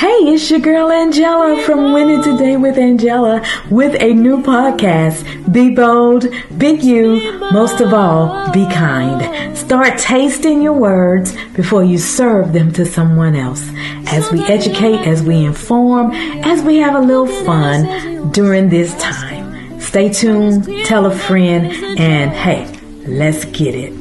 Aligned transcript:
Hey, 0.00 0.32
it's 0.32 0.50
your 0.50 0.60
girl 0.60 0.88
Angella 0.88 1.62
from 1.66 1.92
Winning 1.92 2.22
Today 2.22 2.56
with 2.56 2.76
Angella 2.76 3.44
with 3.70 4.00
a 4.00 4.14
new 4.14 4.42
podcast. 4.42 5.52
Be 5.52 5.74
bold, 5.74 6.26
be 6.56 6.70
you, 6.70 7.38
most 7.52 7.82
of 7.82 7.92
all, 7.92 8.50
be 8.50 8.64
kind. 8.72 9.54
Start 9.54 9.98
tasting 9.98 10.62
your 10.62 10.72
words 10.72 11.36
before 11.52 11.84
you 11.84 11.98
serve 11.98 12.54
them 12.54 12.72
to 12.72 12.86
someone 12.86 13.36
else. 13.36 13.68
As 14.06 14.32
we 14.32 14.42
educate, 14.44 15.06
as 15.06 15.22
we 15.22 15.44
inform, 15.44 16.12
as 16.12 16.62
we 16.62 16.78
have 16.78 16.94
a 16.94 17.00
little 17.00 17.26
fun 17.44 18.30
during 18.32 18.70
this 18.70 18.94
time. 18.94 19.78
Stay 19.82 20.10
tuned, 20.10 20.64
tell 20.86 21.04
a 21.04 21.14
friend, 21.14 21.66
and 22.00 22.32
hey, 22.32 22.66
let's 23.06 23.44
get 23.44 23.74
it. 23.74 23.92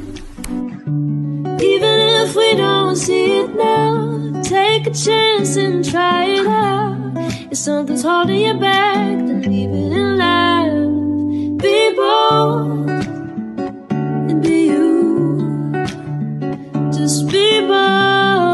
Even 1.62 2.00
if 2.24 2.38
we 2.38 2.56
don't 2.56 2.96
see 2.96 3.42
it 3.42 3.54
now, 3.54 4.19
take 4.50 4.88
a 4.88 4.92
chance 4.92 5.56
and 5.58 5.88
try 5.88 6.26
it 6.26 6.48
out. 6.48 6.98
If 7.52 7.58
something's 7.60 8.02
holding 8.02 8.42
you 8.42 8.56
back, 8.56 9.20
then 9.20 9.44
leave 9.44 9.70
it 9.70 9.94
in 9.94 10.18
life. 10.18 10.74
Be 11.62 11.94
bold 11.96 12.90
and 14.30 14.42
be 14.42 14.66
you. 14.66 15.72
Just 16.92 17.28
be 17.30 17.60
bold 17.62 18.50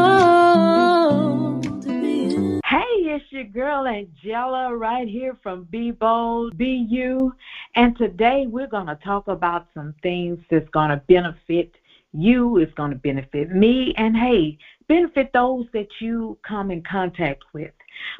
be. 1.86 2.60
Hey, 2.66 2.92
it's 3.14 3.32
your 3.32 3.44
girl 3.44 3.84
Angella 3.84 4.78
right 4.78 5.08
here 5.08 5.38
from 5.42 5.64
Be 5.64 5.92
Bold, 5.92 6.58
Be 6.58 6.86
You. 6.90 7.34
And 7.74 7.96
today 7.96 8.46
we're 8.46 8.66
going 8.66 8.88
to 8.88 8.96
talk 8.96 9.28
about 9.28 9.68
some 9.72 9.94
things 10.02 10.40
that's 10.50 10.68
going 10.70 10.90
to 10.90 10.98
benefit 11.08 11.74
you, 12.12 12.58
it's 12.58 12.72
going 12.74 12.90
to 12.90 12.96
benefit 12.96 13.50
me, 13.50 13.94
and 13.96 14.16
hey, 14.16 14.58
benefit 14.88 15.32
those 15.32 15.66
that 15.72 15.88
you 16.00 16.38
come 16.46 16.70
in 16.70 16.82
contact 16.82 17.42
with. 17.52 17.72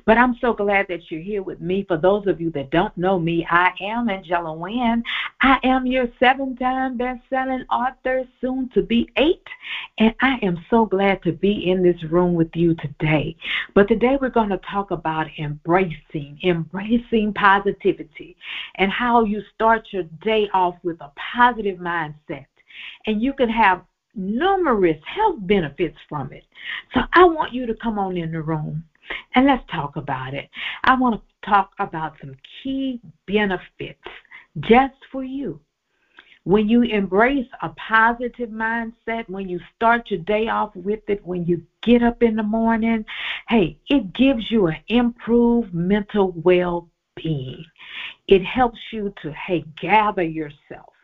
But 0.04 0.18
I'm 0.18 0.36
so 0.40 0.52
glad 0.52 0.86
that 0.88 1.10
you're 1.10 1.20
here 1.20 1.42
with 1.42 1.60
me. 1.60 1.84
For 1.86 1.96
those 1.96 2.26
of 2.26 2.40
you 2.40 2.50
that 2.52 2.70
don't 2.70 2.96
know 2.96 3.18
me, 3.18 3.46
I 3.50 3.72
am 3.80 4.08
Angella 4.08 4.56
Wynn. 4.56 5.02
I 5.42 5.58
am 5.64 5.86
your 5.86 6.08
seven 6.18 6.56
time 6.56 6.96
best 6.96 7.20
selling 7.28 7.64
author, 7.70 8.24
soon 8.40 8.70
to 8.70 8.82
be 8.82 9.08
eight. 9.16 9.46
And 9.98 10.14
I 10.20 10.38
am 10.42 10.64
so 10.70 10.86
glad 10.86 11.22
to 11.24 11.32
be 11.32 11.70
in 11.70 11.82
this 11.82 12.02
room 12.04 12.34
with 12.34 12.54
you 12.54 12.74
today. 12.76 13.36
But 13.74 13.88
today 13.88 14.16
we're 14.20 14.30
going 14.30 14.50
to 14.50 14.60
talk 14.70 14.90
about 14.90 15.26
embracing, 15.38 16.38
embracing 16.42 17.34
positivity, 17.34 18.36
and 18.76 18.90
how 18.90 19.24
you 19.24 19.42
start 19.54 19.88
your 19.90 20.04
day 20.22 20.48
off 20.54 20.76
with 20.82 21.00
a 21.00 21.12
positive 21.16 21.78
mindset. 21.78 22.46
And 23.06 23.22
you 23.22 23.32
can 23.32 23.48
have 23.48 23.82
numerous 24.16 24.98
health 25.06 25.36
benefits 25.40 25.96
from 26.08 26.32
it. 26.32 26.44
So 26.94 27.00
I 27.12 27.24
want 27.24 27.52
you 27.52 27.66
to 27.66 27.74
come 27.74 27.98
on 27.98 28.16
in 28.16 28.32
the 28.32 28.42
room 28.42 28.84
and 29.34 29.46
let's 29.46 29.62
talk 29.70 29.96
about 29.96 30.34
it. 30.34 30.48
I 30.84 30.94
want 30.94 31.20
to 31.20 31.48
talk 31.48 31.72
about 31.78 32.14
some 32.20 32.34
key 32.62 33.00
benefits 33.26 34.00
just 34.60 34.94
for 35.12 35.22
you. 35.22 35.60
When 36.44 36.68
you 36.68 36.82
embrace 36.82 37.48
a 37.60 37.70
positive 37.70 38.50
mindset, 38.50 39.28
when 39.28 39.48
you 39.48 39.58
start 39.74 40.10
your 40.10 40.20
day 40.20 40.48
off 40.48 40.74
with 40.76 41.00
it, 41.08 41.24
when 41.26 41.44
you 41.44 41.62
get 41.82 42.04
up 42.04 42.22
in 42.22 42.36
the 42.36 42.42
morning, 42.42 43.04
hey, 43.48 43.76
it 43.88 44.12
gives 44.12 44.48
you 44.50 44.68
an 44.68 44.76
improved 44.86 45.74
mental 45.74 46.32
well 46.36 46.88
being. 47.16 47.64
It 48.28 48.44
helps 48.44 48.78
you 48.92 49.12
to, 49.22 49.32
hey, 49.32 49.64
gather 49.80 50.22
yourself 50.22 50.95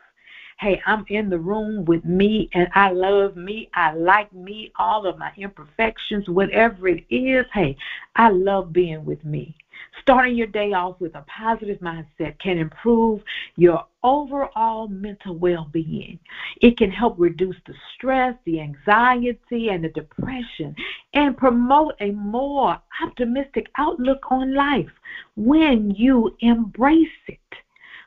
hey, 0.59 0.81
I'm 0.85 1.05
in 1.09 1.29
the 1.29 1.39
room 1.39 1.85
with 1.85 2.05
me 2.05 2.49
and 2.53 2.67
I 2.73 2.91
love 2.91 3.35
me. 3.35 3.69
I 3.73 3.93
like 3.93 4.31
me, 4.33 4.71
all 4.77 5.05
of 5.05 5.17
my 5.17 5.31
imperfections, 5.37 6.27
whatever 6.29 6.87
it 6.87 7.03
is. 7.09 7.45
Hey, 7.53 7.75
I 8.15 8.29
love 8.29 8.73
being 8.73 9.05
with 9.05 9.23
me. 9.25 9.55
Starting 10.01 10.35
your 10.35 10.47
day 10.47 10.73
off 10.73 10.99
with 10.99 11.15
a 11.15 11.23
positive 11.27 11.79
mindset 11.79 12.37
can 12.39 12.57
improve 12.57 13.21
your 13.55 13.85
overall 14.03 14.87
mental 14.87 15.35
well 15.35 15.69
being. 15.71 16.19
It 16.61 16.77
can 16.77 16.91
help 16.91 17.15
reduce 17.17 17.55
the 17.65 17.73
stress, 17.93 18.35
the 18.45 18.59
anxiety, 18.59 19.69
and 19.69 19.83
the 19.83 19.89
depression, 19.89 20.75
and 21.13 21.37
promote 21.37 21.95
a 22.01 22.11
more 22.11 22.77
optimistic 23.01 23.67
outlook 23.77 24.19
on 24.29 24.53
life 24.53 24.91
when 25.35 25.91
you 25.91 26.35
embrace 26.41 27.07
it. 27.27 27.39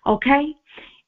Okay? 0.07 0.55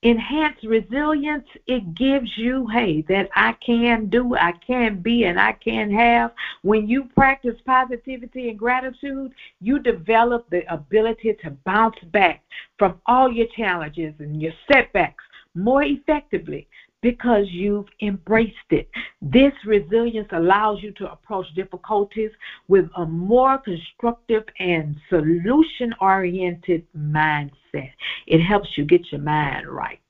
Enhanced 0.03 0.63
resilience. 0.65 1.47
It 1.67 1.95
gives 1.95 2.37
you 2.37 2.67
hey 2.69 3.03
that 3.09 3.29
i 3.35 3.53
can 3.65 4.07
do 4.07 4.37
i 4.37 4.53
can 4.65 5.01
be 5.01 5.25
and 5.25 5.41
i 5.41 5.53
can 5.53 5.91
have. 5.91 6.33
When 6.63 6.89
you 6.89 7.05
practice 7.17 7.57
positivity 7.67 8.49
and 8.49 8.59
gratitude 8.59 9.33
you 9.61 9.81
develop 9.81 10.49
the 10.51 10.73
ability 10.73 11.35
to 11.43 11.51
bounce 11.65 11.99
back 12.13 12.43
from 12.79 13.01
all 13.07 13.33
your 13.33 13.49
challenges 13.57 14.15
and 14.21 14.41
your 14.41 14.53
setbacks 14.71 15.25
more 15.55 15.83
effectively 15.83 16.67
because 17.01 17.47
you've 17.51 17.87
embraced 18.03 18.55
it. 18.71 18.89
This 19.23 19.53
resilience 19.65 20.29
allows 20.33 20.83
you 20.83 20.93
to 20.93 21.11
approach 21.11 21.47
difficulties 21.55 22.31
with 22.67 22.87
a 22.97 23.07
more 23.07 23.59
constructive 23.59 24.45
and 24.59 24.97
solution 25.09 25.95
oriented 26.01 26.83
mindset. 26.97 27.91
It 28.27 28.41
helps 28.41 28.77
you 28.77 28.85
get 28.85 29.13
your 29.13 29.21
mind 29.21 29.69
right. 29.69 30.01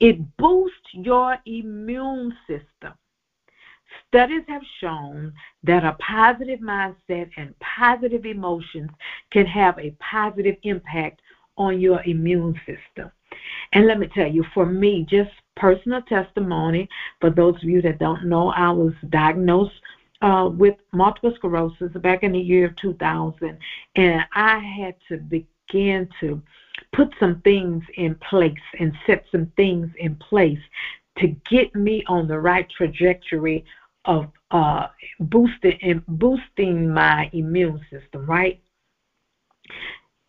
It 0.00 0.16
boosts 0.36 0.76
your 0.92 1.36
immune 1.46 2.34
system. 2.46 2.94
Studies 4.08 4.42
have 4.48 4.62
shown 4.80 5.32
that 5.62 5.84
a 5.84 5.92
positive 5.94 6.60
mindset 6.60 7.28
and 7.36 7.54
positive 7.60 8.24
emotions 8.24 8.90
can 9.30 9.46
have 9.46 9.78
a 9.78 9.94
positive 9.98 10.56
impact 10.62 11.20
on 11.56 11.80
your 11.80 12.02
immune 12.04 12.54
system. 12.66 13.10
And 13.72 13.86
let 13.86 13.98
me 13.98 14.08
tell 14.08 14.26
you, 14.26 14.44
for 14.54 14.66
me, 14.66 15.06
just 15.08 15.30
personal 15.56 16.02
testimony, 16.02 16.88
for 17.20 17.30
those 17.30 17.56
of 17.56 17.64
you 17.64 17.82
that 17.82 17.98
don't 17.98 18.24
know, 18.24 18.48
I 18.48 18.70
was 18.70 18.94
diagnosed 19.10 19.74
uh, 20.22 20.50
with 20.52 20.74
multiple 20.92 21.32
sclerosis 21.36 21.92
back 22.00 22.22
in 22.22 22.32
the 22.32 22.40
year 22.40 22.66
of 22.66 22.76
2000, 22.76 23.58
and 23.96 24.24
I 24.32 24.58
had 24.58 24.94
to 25.08 25.18
begin 25.18 26.08
to 26.20 26.42
put 26.92 27.12
some 27.20 27.40
things 27.42 27.82
in 27.96 28.14
place 28.16 28.54
and 28.78 28.92
set 29.06 29.24
some 29.30 29.50
things 29.56 29.90
in 29.98 30.16
place 30.16 30.60
to 31.18 31.28
get 31.50 31.74
me 31.74 32.02
on 32.06 32.26
the 32.26 32.38
right 32.38 32.68
trajectory 32.70 33.64
of 34.04 34.28
uh, 34.50 34.86
boosting 35.20 36.02
boosting 36.08 36.92
my 36.92 37.28
immune 37.32 37.80
system, 37.90 38.24
right? 38.26 38.58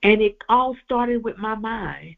And 0.03 0.21
it 0.21 0.35
all 0.49 0.75
started 0.83 1.23
with 1.23 1.37
my 1.37 1.55
mind 1.55 2.15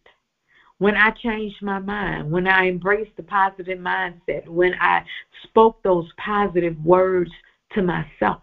when 0.81 0.97
I 0.97 1.11
changed 1.11 1.61
my 1.61 1.77
mind, 1.77 2.31
when 2.31 2.47
I 2.47 2.67
embraced 2.67 3.15
the 3.15 3.21
positive 3.21 3.77
mindset, 3.77 4.47
when 4.47 4.73
I 4.81 5.05
spoke 5.43 5.79
those 5.83 6.09
positive 6.17 6.75
words 6.83 7.29
to 7.73 7.83
myself. 7.83 8.41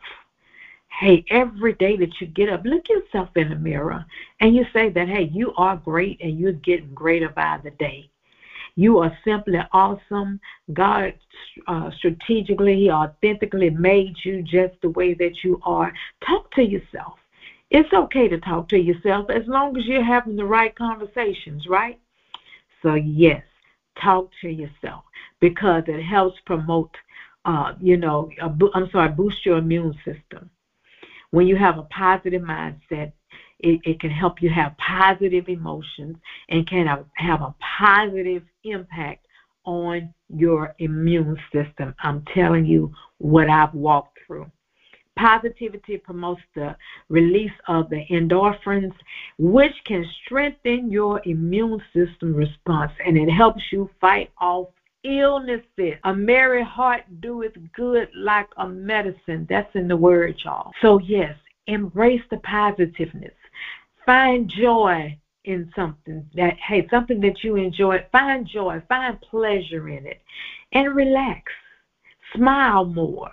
Hey, 1.01 1.25
every 1.31 1.73
day 1.73 1.97
that 1.97 2.21
you 2.21 2.29
get 2.29 2.49
up, 2.49 2.63
look 2.65 2.89
yourself 2.89 3.31
in 3.35 3.49
the 3.49 3.57
mirror 3.57 4.05
and 4.39 4.55
you 4.55 4.65
say 4.73 4.89
that, 4.89 5.09
hey, 5.09 5.29
you 5.33 5.53
are 5.57 5.79
great 5.79 6.21
and 6.21 6.39
you're 6.39 6.53
getting 6.53 6.95
greater 6.95 7.29
by 7.29 7.59
the 7.65 7.73
day. 7.73 8.09
You 8.77 8.99
are 8.99 9.19
simply 9.25 9.59
awesome. 9.73 10.39
God 10.73 11.15
uh, 11.67 11.91
strategically, 11.99 12.77
he 12.77 12.89
authentically 12.89 13.71
made 13.71 14.15
you 14.25 14.43
just 14.43 14.81
the 14.81 14.91
way 14.91 15.13
that 15.15 15.43
you 15.43 15.61
are. 15.65 15.93
Talk 16.25 16.53
to 16.53 16.63
yourself. 16.63 17.19
It's 17.71 17.93
okay 17.93 18.29
to 18.29 18.39
talk 18.39 18.69
to 18.69 18.79
yourself 18.79 19.29
as 19.29 19.43
long 19.49 19.77
as 19.77 19.87
you're 19.87 20.05
having 20.05 20.37
the 20.37 20.45
right 20.45 20.73
conversations, 20.77 21.67
right? 21.67 21.99
So, 22.83 22.95
yes, 22.95 23.43
talk 24.03 24.31
to 24.43 24.49
yourself 24.49 25.05
because 25.41 25.85
it 25.87 26.03
helps 26.03 26.39
promote, 26.47 26.91
uh, 27.45 27.75
you 27.81 27.97
know, 27.97 28.31
I'm 28.41 28.89
sorry, 28.91 29.11
boost 29.11 29.45
your 29.45 29.59
immune 29.59 29.95
system. 30.05 30.51
When 31.31 31.47
you 31.47 31.57
have 31.57 31.79
a 31.79 31.83
positive 31.85 32.43
mindset, 32.43 33.13
it, 33.61 33.81
it 33.85 34.01
can 34.01 34.11
help 34.11 34.41
you 34.41 34.51
have 34.51 34.77
positive 34.79 35.49
emotions 35.49 36.17
and 36.49 36.67
can 36.67 36.87
have, 36.87 37.05
have 37.15 37.43
a 37.43 37.55
positive 37.79 38.43
impact 38.65 39.27
on 39.65 40.13
your 40.29 40.75
immune 40.79 41.37
system. 41.53 41.95
I'm 42.03 42.25
telling 42.35 42.65
you 42.65 42.93
what 43.19 43.51
I've 43.51 43.75
walked 43.75 44.19
through. 44.27 44.51
Positivity 45.19 45.99
promotes 45.99 46.43
the 46.55 46.77
release 47.09 47.53
of 47.67 47.91
the 47.91 48.05
endorphins, 48.09 48.95
which 49.37 49.75
can 49.85 50.07
strengthen 50.25 50.93
your 50.93 51.21
immune 51.25 51.83
system 51.93 52.33
response 52.33 52.93
and 53.05 53.19
it 53.19 53.29
helps 53.29 53.63
you 53.73 53.91
fight 54.01 54.31
off 54.41 54.69
illnesses. 55.03 55.95
A 56.05 56.15
merry 56.15 56.63
heart 56.63 57.03
doeth 57.21 57.55
good 57.75 58.09
like 58.15 58.49
a 58.59 58.69
medicine. 58.69 59.45
That's 59.51 59.75
in 59.75 59.89
the 59.89 59.97
word, 59.97 60.37
y'all. 60.45 60.71
So, 60.81 60.99
yes, 60.99 61.37
embrace 61.67 62.23
the 62.31 62.39
positiveness. 62.39 63.35
Find 64.07 64.49
joy 64.49 65.19
in 65.45 65.69
something 65.75 66.31
that, 66.35 66.55
hey, 66.65 66.87
something 66.91 67.21
that 67.23 67.43
you 67.43 67.57
enjoy. 67.57 68.07
Find 68.13 68.47
joy, 68.47 68.83
find 68.89 69.21
pleasure 69.21 69.89
in 69.89 70.07
it, 70.07 70.23
and 70.71 70.95
relax. 70.95 71.51
Smile 72.35 72.85
more 72.85 73.33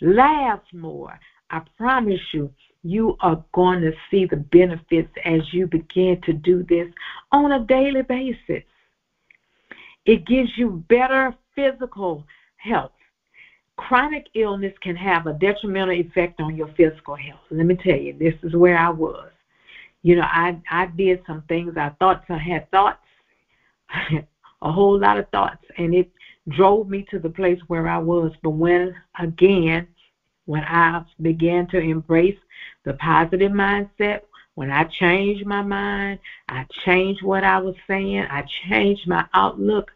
Laugh 0.00 0.60
more. 0.72 1.18
I 1.50 1.62
promise 1.76 2.20
you, 2.32 2.52
you 2.82 3.16
are 3.20 3.44
going 3.52 3.80
to 3.80 3.92
see 4.10 4.26
the 4.26 4.36
benefits 4.36 5.10
as 5.24 5.40
you 5.52 5.66
begin 5.66 6.20
to 6.24 6.32
do 6.32 6.64
this 6.68 6.88
on 7.32 7.52
a 7.52 7.64
daily 7.64 8.02
basis. 8.02 8.62
It 10.04 10.26
gives 10.26 10.50
you 10.56 10.84
better 10.88 11.34
physical 11.54 12.24
health. 12.58 12.92
Chronic 13.76 14.26
illness 14.34 14.72
can 14.82 14.96
have 14.96 15.26
a 15.26 15.34
detrimental 15.34 15.94
effect 15.94 16.40
on 16.40 16.56
your 16.56 16.68
physical 16.76 17.16
health. 17.16 17.40
Let 17.50 17.66
me 17.66 17.76
tell 17.76 17.96
you, 17.96 18.16
this 18.18 18.34
is 18.42 18.54
where 18.54 18.78
I 18.78 18.88
was. 18.88 19.30
You 20.02 20.16
know, 20.16 20.22
I 20.22 20.60
I 20.70 20.86
did 20.86 21.22
some 21.26 21.42
things 21.48 21.76
I 21.76 21.90
thought 21.98 22.24
I 22.28 22.38
had 22.38 22.70
thoughts, 22.70 23.02
a 24.62 24.72
whole 24.72 24.98
lot 24.98 25.18
of 25.18 25.28
thoughts, 25.30 25.64
and 25.76 25.94
it 25.94 26.10
drove 26.48 26.88
me 26.88 27.04
to 27.10 27.18
the 27.18 27.30
place 27.30 27.60
where 27.68 27.88
I 27.88 27.98
was. 27.98 28.32
But 28.42 28.50
when 28.50 28.94
again, 29.18 29.88
when 30.46 30.62
I 30.64 31.04
began 31.20 31.66
to 31.68 31.78
embrace 31.78 32.38
the 32.84 32.94
positive 32.94 33.52
mindset, 33.52 34.20
when 34.54 34.70
I 34.70 34.84
changed 34.84 35.44
my 35.44 35.62
mind, 35.62 36.18
I 36.48 36.64
changed 36.84 37.22
what 37.22 37.44
I 37.44 37.58
was 37.58 37.74
saying, 37.86 38.26
I 38.30 38.42
changed 38.68 39.06
my 39.06 39.26
outlook, 39.34 39.92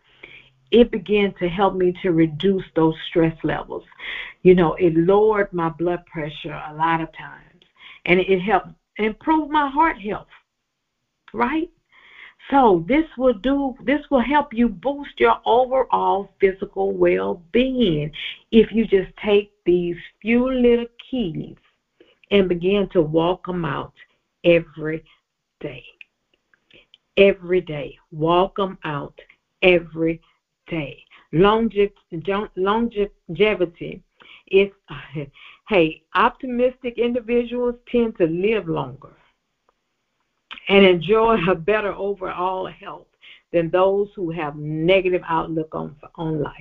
it 0.70 0.90
began 0.90 1.32
to 1.34 1.48
help 1.48 1.74
me 1.74 1.94
to 2.02 2.12
reduce 2.12 2.64
those 2.76 2.94
stress 3.08 3.36
levels. 3.42 3.84
You 4.42 4.54
know, 4.54 4.74
it 4.74 4.94
lowered 4.94 5.52
my 5.52 5.70
blood 5.70 6.04
pressure 6.06 6.60
a 6.68 6.74
lot 6.74 7.00
of 7.00 7.12
times, 7.16 7.64
and 8.04 8.20
it 8.20 8.40
helped 8.40 8.68
improve 8.96 9.50
my 9.50 9.68
heart 9.68 9.98
health, 10.00 10.28
right? 11.32 11.70
So 12.48 12.84
this 12.88 13.04
will 13.16 13.34
do 13.34 13.74
this 13.84 14.00
will 14.10 14.20
help 14.20 14.52
you 14.52 14.68
boost 14.68 15.18
your 15.18 15.36
overall 15.44 16.28
physical 16.40 16.92
well-being 16.92 18.10
if 18.50 18.72
you 18.72 18.86
just 18.86 19.10
take 19.22 19.50
these 19.66 19.96
few 20.20 20.50
little 20.50 20.86
keys 21.10 21.56
and 22.30 22.48
begin 22.48 22.88
to 22.92 23.02
walk 23.02 23.44
them 23.46 23.64
out 23.64 23.92
every 24.44 25.02
day. 25.60 25.84
Every 27.16 27.60
day. 27.60 27.98
Walk 28.10 28.56
them 28.56 28.78
out 28.84 29.14
every 29.62 30.20
day. 30.68 31.04
Longevity 31.32 31.90
is, 34.50 34.68
hey, 35.68 36.00
optimistic 36.14 36.98
individuals 36.98 37.74
tend 37.90 38.16
to 38.16 38.26
live 38.26 38.68
longer 38.68 39.19
and 40.68 40.84
enjoy 40.84 41.36
a 41.48 41.54
better 41.54 41.92
overall 41.92 42.66
health 42.66 43.06
than 43.52 43.70
those 43.70 44.08
who 44.14 44.30
have 44.30 44.56
negative 44.56 45.22
outlook 45.28 45.74
on 45.74 45.96
on 46.14 46.42
life. 46.42 46.54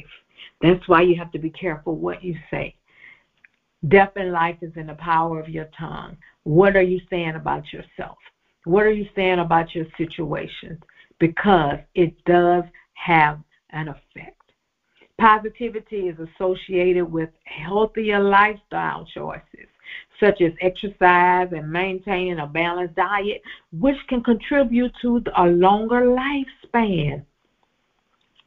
That's 0.61 0.87
why 0.87 1.01
you 1.01 1.15
have 1.17 1.31
to 1.31 1.39
be 1.39 1.49
careful 1.49 1.95
what 1.95 2.23
you 2.23 2.35
say. 2.49 2.75
Death 3.87 4.11
and 4.15 4.31
life 4.31 4.57
is 4.61 4.73
in 4.75 4.87
the 4.87 4.95
power 4.95 5.39
of 5.39 5.47
your 5.47 5.69
tongue. 5.77 6.17
What 6.43 6.75
are 6.75 6.81
you 6.81 6.99
saying 7.09 7.35
about 7.35 7.71
yourself? 7.71 8.17
What 8.65 8.85
are 8.85 8.91
you 8.91 9.07
saying 9.15 9.39
about 9.39 9.73
your 9.73 9.85
situation? 9.97 10.81
Because 11.19 11.79
it 11.95 12.13
does 12.25 12.63
have 12.93 13.39
an 13.69 13.87
effect. 13.87 14.35
Positivity 15.17 16.07
is 16.07 16.17
associated 16.19 17.09
with 17.09 17.29
healthier 17.43 18.19
lifestyle 18.19 19.05
choices, 19.13 19.67
such 20.19 20.41
as 20.41 20.53
exercise 20.61 21.49
and 21.51 21.71
maintaining 21.71 22.39
a 22.39 22.47
balanced 22.47 22.95
diet, 22.95 23.41
which 23.71 23.97
can 24.07 24.21
contribute 24.21 24.93
to 25.01 25.23
a 25.37 25.47
longer 25.47 26.01
lifespan. 26.01 27.23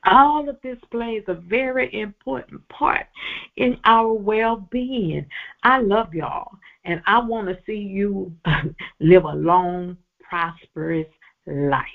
All 0.04 0.48
of 0.48 0.58
this 0.62 0.78
plays 0.90 1.22
a 1.28 1.34
very 1.34 1.92
important 1.94 2.66
part 2.68 3.06
in 3.56 3.78
our 3.84 4.12
well 4.12 4.66
being. 4.70 5.26
I 5.62 5.78
love 5.78 6.12
y'all, 6.12 6.58
and 6.84 7.00
I 7.06 7.20
want 7.20 7.48
to 7.48 7.58
see 7.64 7.78
you 7.78 8.32
live 9.00 9.24
a 9.24 9.34
long, 9.34 9.96
prosperous 10.20 11.06
life 11.46 11.86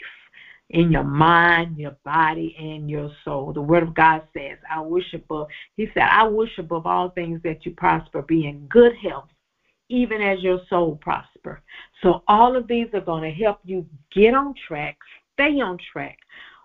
in 0.71 0.91
your 0.91 1.03
mind, 1.03 1.77
your 1.77 1.95
body, 2.03 2.55
and 2.59 2.89
your 2.89 3.09
soul. 3.23 3.53
The 3.53 3.61
Word 3.61 3.83
of 3.83 3.93
God 3.93 4.23
says, 4.33 4.57
I 4.69 4.81
wish 4.81 5.13
above, 5.13 5.47
He 5.75 5.87
said, 5.93 6.03
I 6.03 6.23
wish 6.23 6.57
above 6.57 6.85
all 6.85 7.09
things 7.09 7.41
that 7.43 7.65
you 7.65 7.71
prosper, 7.71 8.21
be 8.21 8.47
in 8.47 8.67
good 8.67 8.93
health, 8.95 9.29
even 9.89 10.21
as 10.21 10.41
your 10.41 10.59
soul 10.69 10.97
prosper. 11.01 11.61
So 12.01 12.23
all 12.27 12.55
of 12.55 12.67
these 12.67 12.87
are 12.93 13.01
going 13.01 13.23
to 13.23 13.43
help 13.43 13.59
you 13.63 13.85
get 14.13 14.33
on 14.33 14.53
track, 14.67 14.97
stay 15.33 15.59
on 15.61 15.77
track 15.91 16.17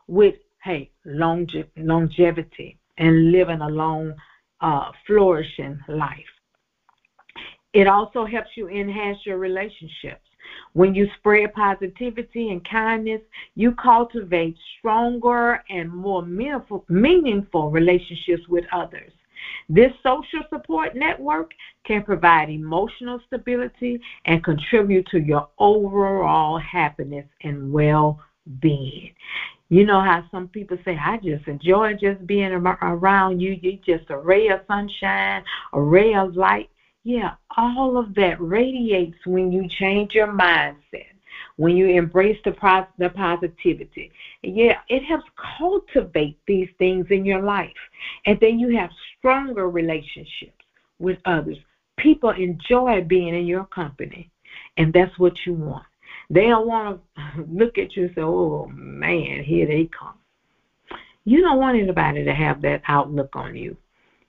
with 0.07 0.35
hey, 0.63 0.91
longe- 1.05 1.67
longevity 1.77 2.79
and 2.99 3.33
living 3.33 3.61
a 3.61 3.69
long, 3.69 4.15
uh, 4.61 4.91
flourishing 5.07 5.79
life. 5.89 6.19
It 7.73 7.87
also 7.87 8.25
helps 8.25 8.51
you 8.57 8.69
enhance 8.69 9.19
your 9.25 9.39
relationships. 9.39 10.21
When 10.75 10.95
you 10.95 11.07
spread 11.19 11.53
positivity 11.55 12.51
and 12.51 12.63
kindness, 12.69 13.21
you 13.55 13.73
cultivate 13.73 14.57
stronger 14.79 15.63
and 15.71 15.91
more 15.91 16.23
meaningful, 16.23 16.85
meaningful 16.89 17.71
relationships 17.71 18.47
with 18.49 18.65
others. 18.73 19.13
This 19.75 19.93
social 20.03 20.41
support 20.51 20.95
network 20.95 21.53
can 21.85 22.03
provide 22.03 22.51
emotional 22.51 23.19
stability 23.27 23.99
and 24.27 24.45
contribute 24.45 25.07
to 25.07 25.19
your 25.19 25.49
overall 25.59 26.59
happiness 26.59 27.25
and 27.43 27.73
well 27.73 28.21
being. 28.61 29.15
You 29.71 29.87
know 29.87 30.03
how 30.03 30.27
some 30.31 30.49
people 30.49 30.77
say, 30.85 30.99
I 31.03 31.17
just 31.17 31.49
enjoy 31.49 31.95
just 31.95 32.27
being 32.27 32.53
around 32.53 33.41
you. 33.41 33.59
You're 33.63 33.81
just 33.99 34.11
a 34.11 34.19
ray 34.19 34.49
of 34.49 34.61
sunshine, 34.69 35.43
a 35.73 35.81
ray 35.81 36.17
of 36.17 36.37
light. 36.37 36.69
Yeah, 37.03 37.37
all 37.57 37.97
of 37.97 38.15
that 38.17 38.39
radiates 38.43 39.25
when 39.25 39.51
you 39.53 39.67
change 39.71 40.13
your 40.13 40.27
mindset, 40.27 41.12
when 41.63 41.77
you 41.77 41.87
embrace 41.87 42.39
the, 42.45 42.53
the 42.99 43.09
positivity. 43.11 44.11
Yeah, 44.43 44.79
it 44.89 45.05
helps 45.05 45.31
cultivate 45.57 46.37
these 46.49 46.69
things 46.77 47.07
in 47.11 47.25
your 47.25 47.41
life. 47.41 47.71
And 48.27 48.37
then 48.41 48.59
you 48.59 48.77
have 48.77 48.91
stronger 49.17 49.71
relationships 49.71 50.65
with 50.99 51.19
others. 51.25 51.59
People 51.99 52.31
enjoy 52.31 53.03
being 53.03 53.37
in 53.37 53.47
your 53.47 53.67
company, 53.67 54.29
and 54.77 54.93
that's 54.93 55.17
what 55.21 55.35
you 55.47 55.53
want. 55.53 55.87
They 56.31 56.49
don't 56.49 56.67
want 56.67 57.01
to 57.15 57.47
look 57.49 57.79
at 57.79 57.95
you 57.95 58.07
and 58.07 58.15
say, 58.17 58.23
oh 58.23 58.69
man, 58.75 59.45
here 59.45 59.69
they 59.69 59.89
come. 59.97 60.19
You 61.25 61.43
don't 61.43 61.61
want 61.61 61.79
anybody 61.79 62.25
to 62.25 62.35
have 62.35 62.61
that 62.63 62.83
outlook 62.89 63.37
on 63.37 63.55
you. 63.55 63.77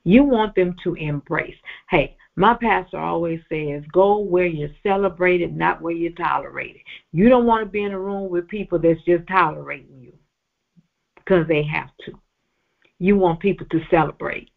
You 0.04 0.24
want 0.24 0.54
them 0.54 0.76
to 0.84 0.94
embrace. 0.94 1.56
Hey, 1.90 2.16
my 2.36 2.56
pastor 2.56 2.98
always 2.98 3.40
says, 3.48 3.84
go 3.92 4.18
where 4.18 4.48
you're 4.48 4.70
celebrated, 4.82 5.56
not 5.56 5.82
where 5.82 5.94
you're 5.94 6.12
tolerated. 6.14 6.82
You 7.12 7.30
don't 7.30 7.46
want 7.46 7.66
to 7.66 7.70
be 7.70 7.84
in 7.84 7.92
a 7.92 8.00
room 8.00 8.30
with 8.30 8.48
people 8.48 8.80
that's 8.80 9.04
just 9.06 9.28
tolerating 9.28 10.00
you 10.00 10.14
because 11.18 11.48
they 11.48 11.64
have 11.64 11.90
to. 12.06 12.14
You 13.00 13.18
want 13.18 13.40
people 13.40 13.68
to 13.68 13.80
celebrate. 13.92 14.50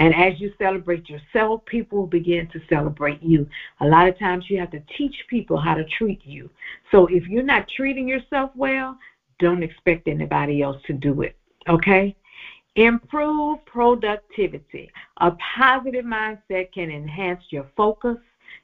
And 0.00 0.14
as 0.14 0.40
you 0.40 0.52
celebrate 0.58 1.08
yourself, 1.08 1.64
people 1.66 1.98
will 1.98 2.06
begin 2.06 2.48
to 2.52 2.60
celebrate 2.68 3.22
you. 3.22 3.48
A 3.80 3.86
lot 3.86 4.08
of 4.08 4.18
times 4.18 4.44
you 4.48 4.58
have 4.58 4.70
to 4.70 4.82
teach 4.96 5.14
people 5.28 5.56
how 5.56 5.74
to 5.74 5.84
treat 5.84 6.20
you. 6.24 6.50
So 6.92 7.06
if 7.06 7.26
you're 7.26 7.42
not 7.42 7.68
treating 7.68 8.06
yourself 8.06 8.50
well, 8.54 8.96
don't 9.38 9.62
expect 9.62 10.06
anybody 10.06 10.62
else 10.62 10.80
to 10.86 10.92
do 10.92 11.22
it. 11.22 11.36
Okay? 11.68 12.14
Improve 12.78 13.58
productivity. 13.66 14.88
A 15.20 15.32
positive 15.56 16.04
mindset 16.04 16.72
can 16.72 16.92
enhance 16.92 17.42
your 17.50 17.66
focus, 17.76 18.18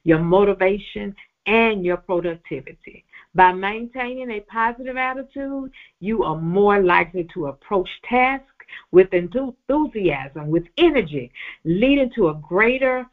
your 0.04 0.20
motivation, 0.20 1.12
and 1.46 1.84
your 1.84 1.96
productivity. 1.96 3.04
By 3.34 3.50
maintaining 3.50 4.30
a 4.30 4.40
positive 4.42 4.96
attitude, 4.96 5.72
you 5.98 6.22
are 6.22 6.36
more 6.36 6.80
likely 6.80 7.26
to 7.34 7.46
approach 7.46 7.88
tasks 8.08 8.46
with 8.92 9.12
enthusiasm, 9.12 10.48
with 10.48 10.62
energy, 10.78 11.32
leading 11.64 12.12
to 12.14 12.28
a 12.28 12.34
greater 12.34 13.04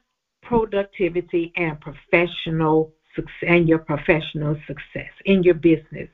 productivity 0.44 1.52
and 1.56 1.82
professional 1.82 2.92
success 3.16 3.48
and 3.48 3.68
your 3.68 3.80
professional 3.80 4.56
success 4.68 5.10
in 5.26 5.42
your 5.42 5.56
business. 5.56 6.10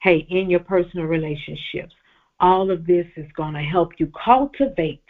Hey, 0.00 0.18
in 0.30 0.48
your 0.48 0.60
personal 0.60 1.06
relationships. 1.06 1.92
All 2.40 2.70
of 2.70 2.86
this 2.86 3.06
is 3.16 3.30
going 3.32 3.54
to 3.54 3.62
help 3.62 3.92
you 3.98 4.10
cultivate 4.24 5.02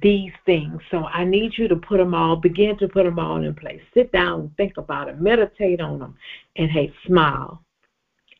these 0.00 0.32
things. 0.44 0.80
So 0.90 1.04
I 1.04 1.24
need 1.24 1.56
you 1.56 1.68
to 1.68 1.76
put 1.76 1.98
them 1.98 2.14
all, 2.14 2.36
begin 2.36 2.76
to 2.78 2.88
put 2.88 3.04
them 3.04 3.18
all 3.18 3.42
in 3.42 3.54
place. 3.54 3.80
Sit 3.94 4.10
down, 4.12 4.52
think 4.56 4.76
about 4.76 5.08
it, 5.08 5.20
meditate 5.20 5.80
on 5.80 5.98
them, 5.98 6.16
and 6.56 6.70
hey, 6.70 6.92
smile. 7.06 7.62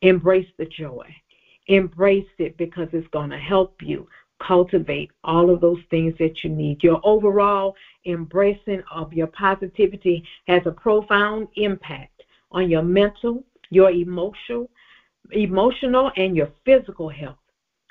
Embrace 0.01 0.49
the 0.59 0.67
joy. 0.67 1.07
Embrace 1.69 2.27
it 2.39 2.57
because 2.57 2.89
it's 2.93 3.07
going 3.09 3.31
to 3.31 3.39
help 3.39 3.77
you 3.81 4.09
cultivate 4.41 5.11
all 5.23 5.51
of 5.51 5.61
those 5.61 5.79
things 5.91 6.15
that 6.19 6.43
you 6.43 6.51
need. 6.51 6.83
Your 6.83 7.01
overall 7.05 7.77
embracing 8.07 8.83
of 8.91 9.13
your 9.13 9.29
positivity 9.29 10.25
has 10.49 10.63
a 10.67 10.73
profound 10.73 11.49
impact 11.55 12.25
on 12.51 12.69
your 12.69 12.83
mental, 12.83 13.45
your 13.71 13.91
emotional, 13.91 14.69
emotional 15.31 16.11
and 16.17 16.37
your 16.37 16.51
physical 16.65 17.09
health. 17.09 17.37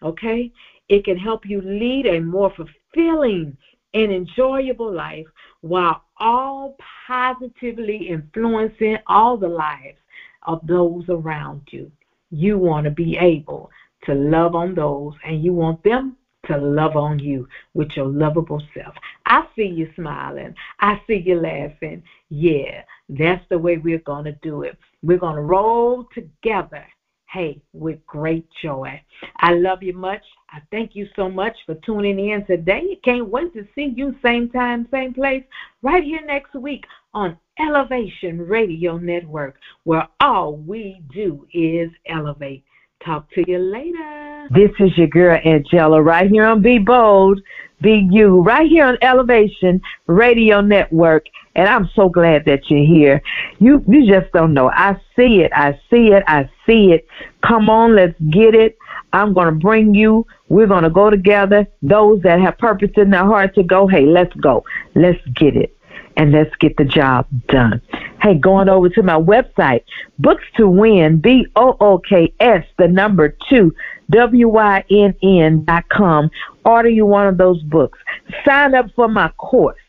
Okay? 0.04 0.52
It 0.90 1.06
can 1.06 1.18
help 1.18 1.46
you 1.46 1.62
lead 1.62 2.06
a 2.06 2.20
more 2.20 2.52
fulfilling 2.56 3.58
and 3.94 4.12
enjoyable 4.12 4.92
life 4.92 5.28
while 5.62 6.04
all 6.18 6.76
positively 7.08 8.10
influencing 8.10 8.98
all 9.08 9.38
the 9.38 9.48
lives 9.48 9.98
of 10.44 10.60
those 10.66 11.06
around 11.10 11.62
you. 11.72 11.92
You 12.32 12.58
want 12.58 12.86
to 12.86 12.92
be 12.92 13.18
able 13.18 13.70
to 14.06 14.16
love 14.16 14.56
on 14.56 14.74
those, 14.74 15.14
and 15.24 15.44
you 15.44 15.54
want 15.54 15.84
them 15.84 16.18
to 16.48 16.58
love 16.58 16.96
on 16.96 17.20
you 17.20 17.48
with 17.74 17.96
your 17.96 18.08
lovable 18.08 18.62
self. 18.74 18.96
I 19.26 19.46
see 19.56 19.68
you 19.68 19.92
smiling. 19.96 20.56
I 20.80 21.00
see 21.06 21.18
you 21.18 21.40
laughing. 21.40 22.02
Yeah, 22.30 22.82
that's 23.10 23.44
the 23.50 23.60
way 23.60 23.78
we're 23.78 24.00
going 24.00 24.26
to 24.26 24.32
do 24.42 24.64
it. 24.64 24.78
We're 25.04 25.20
going 25.20 25.36
to 25.36 25.42
roll 25.42 26.08
together 26.14 26.86
hey, 27.32 27.62
with 27.74 28.06
great 28.06 28.46
joy. 28.62 29.02
I 29.38 29.54
love 29.54 29.82
you 29.82 29.94
much. 29.94 30.22
I 30.50 30.60
thank 30.70 30.96
you 30.96 31.08
so 31.16 31.30
much 31.30 31.56
for 31.66 31.76
tuning 31.76 32.20
in 32.20 32.46
today. 32.46 33.00
Can't 33.06 33.28
wait 33.30 33.54
to 33.54 33.66
see 33.74 33.94
you 33.96 34.16
same 34.22 34.50
time, 34.50 34.88
same 34.92 35.14
place, 35.14 35.44
right 35.82 36.04
here 36.04 36.26
next 36.26 36.54
week 36.56 36.84
on 37.14 37.38
Elevation 37.58 38.40
Radio 38.40 38.98
Network, 38.98 39.56
where 39.84 40.08
all 40.20 40.58
we 40.58 41.02
do 41.14 41.48
is 41.54 41.90
elevate. 42.08 42.64
Talk 43.06 43.32
to 43.32 43.44
you 43.50 43.58
later. 43.58 44.48
This 44.52 44.70
is 44.80 44.96
your 44.96 45.08
girl 45.08 45.40
Angella 45.40 46.06
right 46.06 46.30
here 46.30 46.46
on 46.46 46.62
Be 46.62 46.78
Bold, 46.78 47.42
Be 47.82 48.08
You, 48.12 48.42
right 48.42 48.70
here 48.70 48.86
on 48.86 48.98
Elevation 49.02 49.82
Radio 50.06 50.62
Network. 50.62 51.26
And 51.56 51.68
I'm 51.68 51.90
so 51.96 52.10
glad 52.10 52.46
that 52.46 52.70
you're 52.70 52.86
here. 52.86 53.22
You 53.60 53.84
you 53.88 54.08
just 54.08 54.32
don't 54.34 54.54
know. 54.54 54.70
I 54.70 55.02
see 55.16 55.42
it. 55.42 55.52
I 55.56 55.80
see 55.90 56.12
it. 56.12 56.24
I 56.28 56.48
see 56.68 56.92
it. 56.92 57.08
Come 57.42 57.72
on, 57.72 57.96
let's 57.96 58.20
get 58.30 58.54
it. 58.54 58.78
I'm 59.14 59.34
going 59.34 59.48
to 59.48 59.60
bring 59.60 59.96
you. 59.96 60.28
We're 60.50 60.68
going 60.68 60.84
to 60.84 60.90
go 60.90 61.10
together. 61.10 61.68
Those 61.82 62.22
that 62.22 62.40
have 62.40 62.58
purpose 62.60 62.92
in 62.98 63.10
their 63.10 63.26
heart 63.26 63.56
to 63.56 63.64
go, 63.64 63.88
hey, 63.88 64.06
let's 64.06 64.34
go. 64.36 64.64
Let's 64.96 65.20
get 65.36 65.56
it. 65.56 65.76
And 66.18 66.32
let's 66.32 66.56
get 66.58 66.78
the 66.78 66.86
job 66.86 67.28
done. 67.48 67.82
Hey, 68.22 68.36
going 68.36 68.70
over 68.70 68.90
to 68.90 69.02
my 69.02 69.20
website, 69.20 69.84
Books 70.20 70.44
to 70.58 70.68
Win, 70.68 71.20
B 71.20 71.48
O 71.56 71.76
O 71.80 71.98
K 72.00 72.34
S, 72.40 72.66
the 72.78 72.88
number 72.88 73.36
two, 73.50 73.74
W 74.10 74.48
Y 74.50 74.84
N 74.90 75.16
N 75.24 75.66
dot 75.66 75.90
com. 75.90 76.30
Order 76.66 76.90
you 76.90 77.06
one 77.06 77.28
of 77.28 77.38
those 77.38 77.62
books. 77.64 77.98
Sign 78.46 78.76
up 78.76 78.88
for 78.96 79.08
my 79.08 79.30
course. 79.38 79.80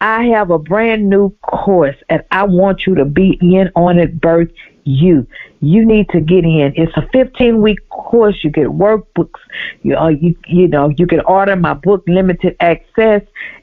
I 0.00 0.24
have 0.26 0.50
a 0.50 0.58
brand 0.58 1.08
new 1.08 1.30
course 1.42 1.96
and 2.08 2.22
I 2.30 2.44
want 2.44 2.86
you 2.86 2.94
to 2.96 3.04
be 3.04 3.38
in 3.40 3.70
on 3.74 3.98
it, 3.98 4.20
birth 4.20 4.50
you. 4.84 5.26
You 5.60 5.86
need 5.86 6.08
to 6.10 6.20
get 6.20 6.44
in. 6.44 6.74
It's 6.76 6.96
a 6.96 7.08
15 7.12 7.62
week 7.62 7.83
course. 8.04 8.44
You 8.44 8.50
get 8.50 8.68
workbooks. 8.68 9.40
You, 9.82 9.96
uh, 9.96 10.08
you, 10.08 10.36
you 10.46 10.68
know, 10.68 10.90
you 10.96 11.06
can 11.06 11.20
order 11.20 11.56
my 11.56 11.74
book, 11.74 12.04
Limited 12.06 12.56
Access. 12.60 13.22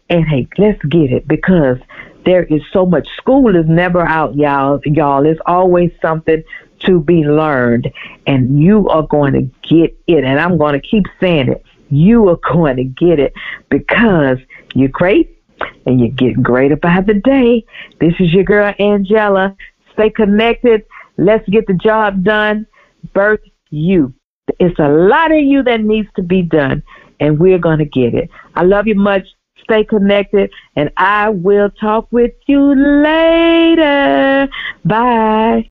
And 0.10 0.27
hey, 0.27 0.48
let's 0.57 0.83
get 0.86 1.12
it 1.12 1.27
because 1.27 1.77
there 2.25 2.43
is 2.43 2.62
so 2.74 2.86
much. 2.86 3.07
School 3.17 3.55
is 3.55 3.65
never 3.67 4.01
out, 4.01 4.36
y'all. 4.36 4.81
Y'all, 4.86 5.25
it's 5.25 5.39
always 5.45 5.91
something 6.01 6.43
to 6.79 7.00
be 7.00 7.24
learned. 7.24 7.91
And 8.27 8.62
you 8.62 8.89
are 8.89 9.03
going 9.07 9.33
to 9.33 9.41
get 9.67 9.98
it. 10.07 10.24
And 10.24 10.39
I'm 10.39 10.57
going 10.57 10.74
to 10.74 10.86
keep 10.86 11.05
saying 11.19 11.50
it. 11.50 11.63
You 11.89 12.27
are 12.29 12.39
going 12.53 12.77
to 12.77 12.83
get 12.83 13.19
it 13.19 13.33
because 13.69 14.38
you're 14.74 14.89
great 14.89 15.38
and 15.86 16.00
you 16.00 16.10
get 16.10 16.41
greater 16.41 16.75
by 16.75 17.01
the 17.01 17.15
day. 17.15 17.65
This 18.00 18.13
is 18.19 18.33
your 18.33 18.43
girl 18.43 18.74
Angella. 18.79 19.55
Stay 19.93 20.10
connected. 20.10 20.83
Let's 21.17 21.48
get 21.50 21.67
the 21.67 21.74
job 21.74 22.24
done. 22.24 22.65
Birth 23.13 23.41
you. 23.69 24.13
It's 24.62 24.77
a 24.77 24.88
lot 24.88 25.32
of 25.32 25.39
you 25.39 25.63
that 25.63 25.82
needs 25.82 26.08
to 26.18 26.22
be 26.22 26.44
done, 26.44 26.84
and 27.20 27.39
we're 27.39 27.58
going 27.58 27.80
to 27.80 27.86
get 27.86 28.13
it. 28.13 28.30
I 28.53 28.62
love 28.62 28.86
you 28.86 28.94
much. 28.94 29.25
Stay 29.63 29.84
connected, 29.84 30.51
and 30.75 30.91
I 30.98 31.30
will 31.30 31.72
talk 31.72 32.08
with 32.12 32.34
you 32.46 32.75
later. 32.75 34.48
Bye. 34.86 35.68